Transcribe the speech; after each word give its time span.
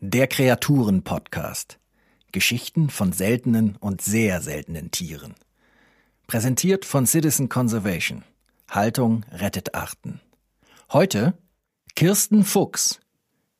Der 0.00 0.26
Kreaturen-Podcast. 0.26 1.78
Geschichten 2.32 2.88
von 2.90 3.12
seltenen 3.12 3.76
und 3.76 4.00
sehr 4.00 4.40
seltenen 4.40 4.90
Tieren. 4.90 5.34
Präsentiert 6.26 6.84
von 6.84 7.06
Citizen 7.06 7.48
Conservation. 7.48 8.24
Haltung 8.70 9.24
rettet 9.30 9.74
Arten. 9.74 10.20
Heute 10.92 11.34
Kirsten 11.94 12.44
Fuchs, 12.44 13.00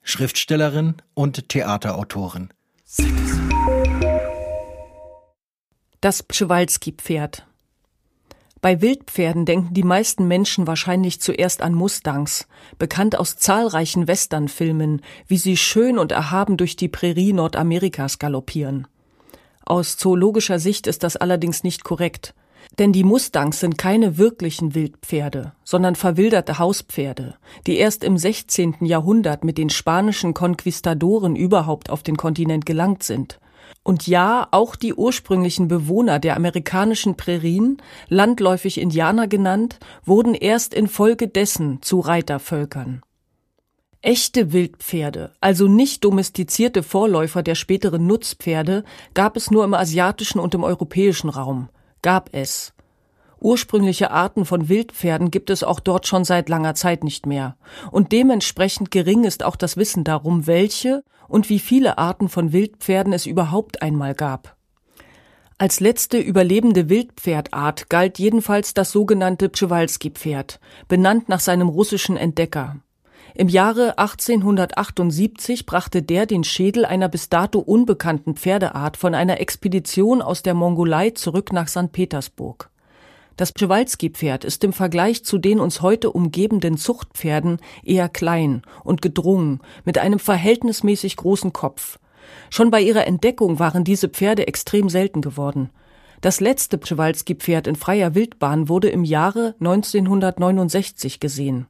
Schriftstellerin 0.03 0.97
und 1.15 1.49
Theaterautorin. 1.49 2.49
Das 6.01 6.23
Pschewalski-Pferd. 6.23 7.47
Bei 8.67 8.83
Wildpferden 8.83 9.45
denken 9.45 9.75
die 9.75 9.85
meisten 9.85 10.27
Menschen 10.27 10.67
wahrscheinlich 10.67 11.21
zuerst 11.21 11.63
an 11.63 11.73
Mustangs, 11.73 12.49
bekannt 12.81 13.17
aus 13.17 13.37
zahlreichen 13.37 14.09
Westernfilmen, 14.09 15.03
wie 15.29 15.39
sie 15.39 15.57
schön 15.57 16.01
und 16.01 16.11
erhaben 16.11 16.57
durch 16.57 16.75
die 16.75 16.89
Prärie 16.89 17.33
Nordamerikas 17.33 18.19
galoppieren. 18.19 18.89
Aus 19.65 19.97
zoologischer 19.97 20.59
Sicht 20.59 20.89
ist 20.89 21.05
das 21.05 21.17
allerdings 21.17 21.63
nicht 21.63 21.85
korrekt. 21.85 22.35
Denn 22.81 22.93
die 22.93 23.05
Mustangs 23.05 23.61
sind 23.61 23.79
keine 23.79 24.19
wirklichen 24.19 24.75
Wildpferde, 24.75 25.53
sondern 25.63 25.95
verwilderte 25.95 26.59
Hauspferde, 26.59 27.37
die 27.69 27.77
erst 27.77 28.03
im 28.03 28.19
16. 28.19 28.79
Jahrhundert 28.81 29.45
mit 29.45 29.59
den 29.59 29.71
spanischen 29.71 30.35
Konquistadoren 30.35 31.37
überhaupt 31.37 31.89
auf 31.89 32.03
den 32.03 32.17
Kontinent 32.17 32.67
gelangt 32.67 33.05
sind. 33.05 33.39
Und 33.87 34.09
ja, 34.09 34.49
auch 34.51 34.75
die 34.75 34.95
ursprünglichen 34.95 35.69
Bewohner 35.69 36.19
der 36.19 36.35
amerikanischen 36.35 37.17
Prärien, 37.17 37.81
landläufig 38.09 38.81
Indianer 38.81 39.29
genannt, 39.29 39.79
wurden 40.05 40.35
erst 40.35 40.75
infolgedessen 40.75 41.83
zu 41.83 42.01
Reitervölkern. 42.01 43.03
Echte 44.03 44.53
Wildpferde, 44.53 45.35
also 45.41 45.69
nicht 45.69 46.03
domestizierte 46.03 46.83
Vorläufer 46.83 47.45
der 47.45 47.55
späteren 47.55 48.09
Nutzpferde, 48.09 48.83
gab 49.15 49.37
es 49.37 49.53
nur 49.53 49.63
im 49.63 49.75
asiatischen 49.75 50.41
und 50.41 50.53
im 50.57 50.65
europäischen 50.65 51.31
Raum 51.31 51.69
gab 52.03 52.31
es. 52.33 52.73
Ursprüngliche 53.41 54.11
Arten 54.11 54.45
von 54.45 54.69
Wildpferden 54.69 55.31
gibt 55.31 55.51
es 55.51 55.63
auch 55.63 55.81
dort 55.81 56.07
schon 56.07 56.25
seit 56.25 56.49
langer 56.49 56.75
Zeit 56.75 57.05
nicht 57.05 57.27
mehr. 57.27 57.57
Und 57.91 58.13
dementsprechend 58.13 58.91
gering 58.91 59.25
ist 59.25 59.45
auch 59.45 59.57
das 59.57 59.77
Wissen 59.77 60.05
darum, 60.05 60.47
welche 60.47 61.05
und 61.29 61.51
wie 61.51 61.59
viele 61.59 61.99
Arten 61.99 62.29
von 62.29 62.53
Wildpferden 62.53 63.13
es 63.13 63.27
überhaupt 63.27 63.83
einmal 63.83 64.15
gab. 64.15 64.57
Als 65.59 65.81
letzte 65.81 66.19
überlebende 66.19 66.91
Wildpferdart 66.91 67.89
galt 67.89 68.19
jedenfalls 68.19 68.75
das 68.75 68.91
sogenannte 68.91 69.49
Przewalski-Pferd, 69.49 70.61
benannt 70.87 71.31
nach 71.31 71.41
seinem 71.41 71.69
russischen 71.69 72.19
Entdecker. 72.19 72.77
Im 73.35 73.49
Jahre 73.49 73.99
1878 73.99 75.67
brachte 75.67 76.03
der 76.03 76.27
den 76.27 76.45
Schädel 76.45 76.85
einer 76.85 77.09
bis 77.09 77.29
dato 77.29 77.59
unbekannten 77.59 78.35
Pferdeart 78.35 78.97
von 78.97 79.15
einer 79.15 79.41
Expedition 79.41 80.23
aus 80.23 80.43
der 80.43 80.55
Mongolei 80.55 81.11
zurück 81.11 81.53
nach 81.53 81.69
St. 81.69 81.93
Petersburg. 81.93 82.71
Das 83.37 83.53
Przewalski-Pferd 83.53 84.45
ist 84.45 84.65
im 84.65 84.73
Vergleich 84.73 85.25
zu 85.25 85.37
den 85.37 85.61
uns 85.61 85.83
heute 85.83 86.11
umgebenden 86.11 86.79
Zuchtpferden 86.79 87.59
eher 87.85 88.09
klein 88.09 88.63
und 88.83 89.03
gedrungen, 89.03 89.61
mit 89.85 89.99
einem 89.99 90.19
verhältnismäßig 90.19 91.17
großen 91.17 91.53
Kopf. 91.53 91.99
Schon 92.49 92.71
bei 92.71 92.81
ihrer 92.81 93.07
Entdeckung 93.07 93.59
waren 93.59 93.85
diese 93.85 94.09
Pferde 94.09 94.47
extrem 94.47 94.89
selten 94.89 95.21
geworden. 95.21 95.71
Das 96.23 96.41
letzte 96.41 96.79
Przewalski-Pferd 96.79 97.67
in 97.67 97.77
freier 97.77 98.15
Wildbahn 98.15 98.71
wurde 98.71 98.89
im 98.89 99.05
Jahre 99.05 99.55
1969 99.61 101.21
gesehen. 101.21 101.67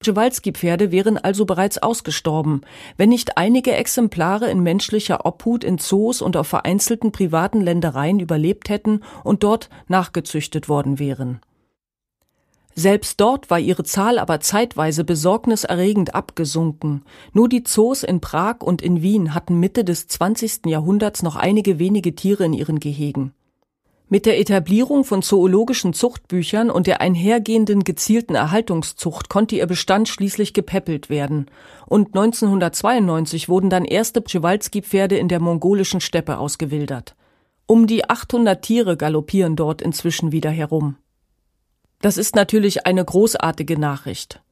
Przewalski-Pferde 0.00 0.92
wären 0.92 1.18
also 1.18 1.44
bereits 1.44 1.76
ausgestorben, 1.76 2.62
wenn 2.96 3.10
nicht 3.10 3.36
einige 3.36 3.72
Exemplare 3.72 4.50
in 4.50 4.62
menschlicher 4.62 5.26
Obhut 5.26 5.62
in 5.62 5.76
Zoos 5.76 6.22
und 6.22 6.38
auf 6.38 6.48
vereinzelten 6.48 7.12
privaten 7.12 7.60
Ländereien 7.60 8.18
überlebt 8.18 8.70
hätten 8.70 9.02
und 9.24 9.42
dort 9.42 9.68
nachgezüchtet 9.88 10.70
worden 10.70 10.98
wären. 10.98 11.40
Selbst 12.74 13.20
dort 13.20 13.50
war 13.50 13.58
ihre 13.58 13.84
Zahl 13.84 14.18
aber 14.18 14.40
zeitweise 14.40 15.04
besorgniserregend 15.04 16.14
abgesunken. 16.14 17.02
Nur 17.34 17.50
die 17.50 17.64
Zoos 17.64 18.02
in 18.02 18.22
Prag 18.22 18.60
und 18.60 18.80
in 18.80 19.02
Wien 19.02 19.34
hatten 19.34 19.60
Mitte 19.60 19.84
des 19.84 20.06
20. 20.06 20.64
Jahrhunderts 20.64 21.22
noch 21.22 21.36
einige 21.36 21.78
wenige 21.78 22.14
Tiere 22.14 22.46
in 22.46 22.54
ihren 22.54 22.80
Gehegen. 22.80 23.34
Mit 24.12 24.26
der 24.26 24.40
Etablierung 24.40 25.04
von 25.04 25.22
zoologischen 25.22 25.92
Zuchtbüchern 25.92 26.68
und 26.68 26.88
der 26.88 27.00
einhergehenden 27.00 27.84
gezielten 27.84 28.34
Erhaltungszucht 28.34 29.28
konnte 29.28 29.54
ihr 29.54 29.68
Bestand 29.68 30.08
schließlich 30.08 30.52
gepäppelt 30.52 31.10
werden. 31.10 31.46
Und 31.86 32.08
1992 32.08 33.48
wurden 33.48 33.70
dann 33.70 33.84
erste 33.84 34.20
Przewalski-Pferde 34.20 35.16
in 35.16 35.28
der 35.28 35.38
mongolischen 35.38 36.00
Steppe 36.00 36.38
ausgewildert. 36.38 37.14
Um 37.66 37.86
die 37.86 38.10
800 38.10 38.60
Tiere 38.60 38.96
galoppieren 38.96 39.54
dort 39.54 39.80
inzwischen 39.80 40.32
wieder 40.32 40.50
herum. 40.50 40.96
Das 42.02 42.16
ist 42.16 42.34
natürlich 42.34 42.86
eine 42.86 43.04
großartige 43.04 43.78
Nachricht. 43.78 44.42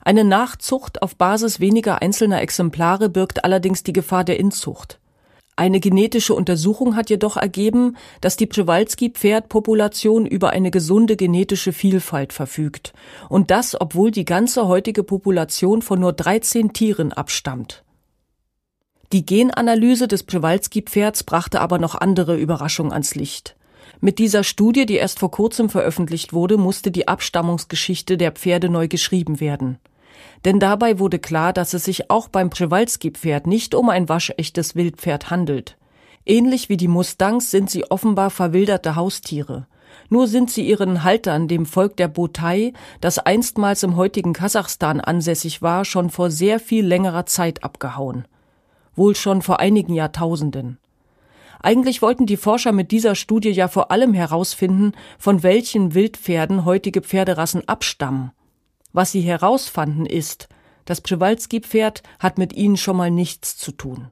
Eine 0.00 0.24
Nachzucht 0.24 1.02
auf 1.02 1.16
Basis 1.16 1.60
weniger 1.60 2.00
einzelner 2.00 2.40
Exemplare 2.40 3.10
birgt 3.10 3.44
allerdings 3.44 3.82
die 3.82 3.92
Gefahr 3.92 4.24
der 4.24 4.40
Inzucht. 4.40 4.98
Eine 5.56 5.78
genetische 5.78 6.34
Untersuchung 6.34 6.96
hat 6.96 7.10
jedoch 7.10 7.36
ergeben, 7.36 7.96
dass 8.20 8.36
die 8.36 8.46
Przewalski-Pferdpopulation 8.46 10.26
über 10.26 10.50
eine 10.50 10.72
gesunde 10.72 11.16
genetische 11.16 11.72
Vielfalt 11.72 12.32
verfügt. 12.32 12.92
Und 13.28 13.52
das, 13.52 13.80
obwohl 13.80 14.10
die 14.10 14.24
ganze 14.24 14.66
heutige 14.66 15.04
Population 15.04 15.80
von 15.80 16.00
nur 16.00 16.12
13 16.12 16.72
Tieren 16.72 17.12
abstammt. 17.12 17.84
Die 19.12 19.24
Genanalyse 19.24 20.08
des 20.08 20.24
Przewalski-Pferds 20.24 21.22
brachte 21.22 21.60
aber 21.60 21.78
noch 21.78 21.94
andere 21.94 22.36
Überraschungen 22.36 22.92
ans 22.92 23.14
Licht. 23.14 23.54
Mit 24.00 24.18
dieser 24.18 24.42
Studie, 24.42 24.86
die 24.86 24.96
erst 24.96 25.20
vor 25.20 25.30
kurzem 25.30 25.70
veröffentlicht 25.70 26.32
wurde, 26.32 26.56
musste 26.56 26.90
die 26.90 27.06
Abstammungsgeschichte 27.06 28.16
der 28.16 28.32
Pferde 28.32 28.68
neu 28.68 28.88
geschrieben 28.88 29.38
werden. 29.38 29.78
Denn 30.44 30.60
dabei 30.60 30.98
wurde 30.98 31.18
klar, 31.18 31.52
dass 31.52 31.74
es 31.74 31.84
sich 31.84 32.10
auch 32.10 32.28
beim 32.28 32.50
Przewalski-Pferd 32.50 33.46
nicht 33.46 33.74
um 33.74 33.88
ein 33.88 34.08
waschechtes 34.08 34.74
Wildpferd 34.74 35.30
handelt. 35.30 35.76
Ähnlich 36.26 36.68
wie 36.68 36.76
die 36.76 36.88
Mustangs 36.88 37.50
sind 37.50 37.70
sie 37.70 37.90
offenbar 37.90 38.30
verwilderte 38.30 38.96
Haustiere. 38.96 39.66
Nur 40.08 40.26
sind 40.26 40.50
sie 40.50 40.66
ihren 40.66 41.04
Haltern, 41.04 41.48
dem 41.48 41.66
Volk 41.66 41.96
der 41.96 42.08
Botai, 42.08 42.72
das 43.00 43.18
einstmals 43.18 43.82
im 43.82 43.96
heutigen 43.96 44.32
Kasachstan 44.32 45.00
ansässig 45.00 45.62
war, 45.62 45.84
schon 45.84 46.10
vor 46.10 46.30
sehr 46.30 46.60
viel 46.60 46.84
längerer 46.86 47.26
Zeit 47.26 47.64
abgehauen. 47.64 48.26
Wohl 48.96 49.14
schon 49.14 49.42
vor 49.42 49.60
einigen 49.60 49.94
Jahrtausenden. 49.94 50.78
Eigentlich 51.60 52.02
wollten 52.02 52.26
die 52.26 52.36
Forscher 52.36 52.72
mit 52.72 52.90
dieser 52.90 53.14
Studie 53.14 53.50
ja 53.50 53.68
vor 53.68 53.90
allem 53.90 54.12
herausfinden, 54.12 54.92
von 55.18 55.42
welchen 55.42 55.94
Wildpferden 55.94 56.66
heutige 56.66 57.00
Pferderassen 57.00 57.66
abstammen. 57.66 58.32
Was 58.94 59.10
sie 59.10 59.22
herausfanden 59.22 60.06
ist, 60.06 60.48
das 60.84 61.00
Przewalski-Pferd 61.00 62.04
hat 62.20 62.38
mit 62.38 62.52
ihnen 62.54 62.76
schon 62.76 62.96
mal 62.96 63.10
nichts 63.10 63.58
zu 63.58 63.72
tun. 63.72 64.08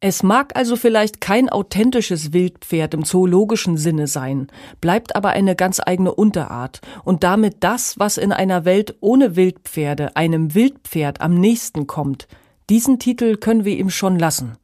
Es 0.00 0.22
mag 0.22 0.54
also 0.54 0.76
vielleicht 0.76 1.20
kein 1.20 1.48
authentisches 1.48 2.32
Wildpferd 2.32 2.94
im 2.94 3.04
zoologischen 3.04 3.76
Sinne 3.76 4.06
sein, 4.06 4.46
bleibt 4.80 5.16
aber 5.16 5.30
eine 5.30 5.56
ganz 5.56 5.80
eigene 5.84 6.14
Unterart 6.14 6.80
und 7.02 7.24
damit 7.24 7.56
das, 7.60 7.98
was 7.98 8.16
in 8.18 8.30
einer 8.30 8.64
Welt 8.64 8.96
ohne 9.00 9.34
Wildpferde 9.34 10.14
einem 10.14 10.54
Wildpferd 10.54 11.20
am 11.20 11.34
nächsten 11.34 11.88
kommt. 11.88 12.28
Diesen 12.70 13.00
Titel 13.00 13.36
können 13.36 13.64
wir 13.64 13.76
ihm 13.76 13.90
schon 13.90 14.16
lassen. 14.16 14.56